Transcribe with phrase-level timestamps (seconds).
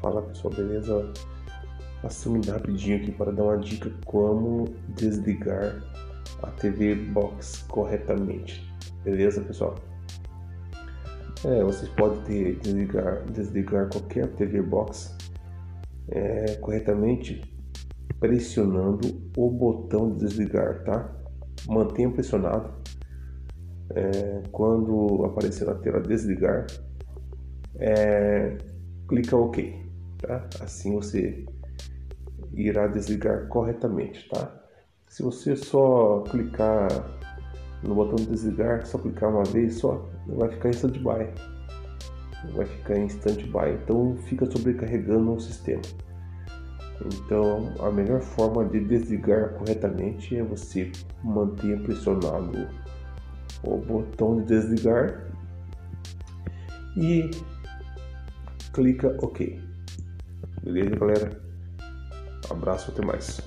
[0.00, 1.12] Fala pessoal, beleza?
[2.02, 5.80] Passando rapidinho aqui para dar uma dica como desligar
[6.42, 8.68] a TV Box corretamente,
[9.04, 9.76] beleza pessoal?
[11.44, 15.16] É, vocês podem ter, desligar, desligar qualquer TV Box
[16.08, 17.42] é, corretamente
[18.20, 21.12] pressionando o botão de desligar, tá?
[21.66, 22.72] Mantenha pressionado.
[23.94, 26.66] É, quando aparecer na tela desligar,
[27.78, 28.56] é,
[29.12, 29.86] clica OK.
[30.18, 30.48] Tá?
[30.60, 31.44] Assim você
[32.54, 34.50] irá desligar corretamente, tá?
[35.06, 36.88] Se você só clicar
[37.82, 41.28] no botão de desligar, só clicar uma vez só, vai ficar em stand-by.
[42.54, 45.82] Vai ficar em stand-by, então fica sobrecarregando o sistema.
[47.04, 50.90] Então, a melhor forma de desligar corretamente é você
[51.22, 52.66] manter pressionado
[53.64, 55.28] o botão de desligar
[56.96, 57.30] e
[58.72, 59.60] clica OK.
[60.62, 61.42] Beleza, galera?
[62.50, 63.40] abraço, até mais.